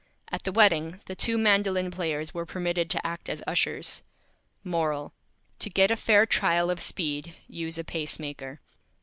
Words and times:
At 0.31 0.45
the 0.45 0.51
Wedding 0.51 0.99
the 1.05 1.13
two 1.13 1.37
Mandolin 1.37 1.91
Players 1.91 2.33
were 2.33 2.43
permitted 2.47 2.89
to 2.89 3.05
act 3.05 3.29
as 3.29 3.43
Ushers. 3.45 4.01
MORAL: 4.63 5.13
To 5.59 5.69
get 5.69 5.91
a 5.91 5.95
fair 5.95 6.25
Trial 6.25 6.71
of 6.71 6.79
Speed 6.79 7.35
use 7.47 7.77
a 7.77 7.83
Pace 7.83 8.17
Maker. 8.17 8.61